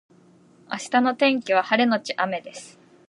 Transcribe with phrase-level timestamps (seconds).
[0.71, 2.79] 明日の天気は晴れのち雨です